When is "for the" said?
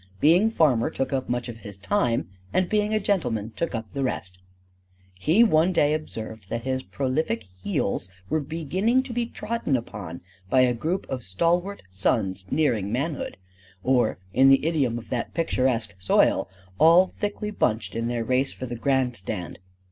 18.51-18.75